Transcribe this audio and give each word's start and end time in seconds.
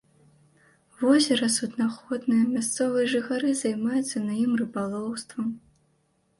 Возера 1.01 1.49
суднаходнае, 1.57 2.39
мясцовыя 2.55 3.05
жыхары 3.13 3.55
займаюцца 3.63 4.25
на 4.27 4.33
ім 4.49 4.59
рыбалоўствам. 4.65 5.47